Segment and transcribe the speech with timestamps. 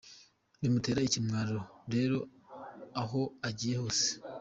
[0.61, 1.59] Bimutera ikimwaro
[1.93, 2.17] rero
[3.01, 4.07] aho agiye hose.